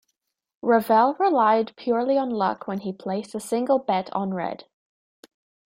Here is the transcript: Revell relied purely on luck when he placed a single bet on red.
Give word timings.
Revell 0.63 1.13
relied 1.19 1.75
purely 1.77 2.17
on 2.17 2.31
luck 2.31 2.65
when 2.67 2.79
he 2.79 2.91
placed 2.91 3.35
a 3.35 3.39
single 3.39 3.77
bet 3.77 4.11
on 4.15 4.33
red. 4.33 4.65